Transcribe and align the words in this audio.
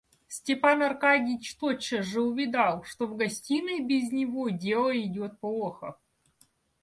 Степан 0.27 0.81
Аркадьич 0.81 1.55
тотчас 1.59 2.07
же 2.07 2.21
увидал, 2.21 2.83
что 2.83 3.05
в 3.05 3.15
гостиной 3.15 3.81
без 3.81 4.11
него 4.11 4.49
дело 4.49 4.99
идет 4.99 5.39
плохо. 5.39 5.95